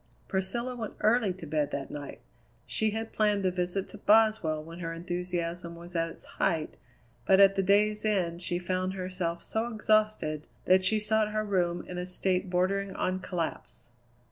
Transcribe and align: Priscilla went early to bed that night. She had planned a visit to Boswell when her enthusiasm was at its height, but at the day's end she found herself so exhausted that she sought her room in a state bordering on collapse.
Priscilla 0.27 0.75
went 0.75 0.95
early 1.01 1.31
to 1.31 1.45
bed 1.45 1.69
that 1.69 1.91
night. 1.91 2.21
She 2.65 2.89
had 2.89 3.13
planned 3.13 3.45
a 3.45 3.51
visit 3.51 3.87
to 3.89 3.99
Boswell 3.99 4.63
when 4.63 4.79
her 4.79 4.91
enthusiasm 4.91 5.75
was 5.75 5.95
at 5.95 6.09
its 6.09 6.25
height, 6.25 6.73
but 7.27 7.39
at 7.39 7.53
the 7.53 7.61
day's 7.61 8.03
end 8.03 8.41
she 8.41 8.57
found 8.57 8.93
herself 8.95 9.43
so 9.43 9.67
exhausted 9.67 10.47
that 10.65 10.83
she 10.83 10.99
sought 10.99 11.33
her 11.33 11.43
room 11.43 11.85
in 11.87 11.99
a 11.99 12.07
state 12.07 12.49
bordering 12.49 12.95
on 12.95 13.19
collapse. 13.19 13.89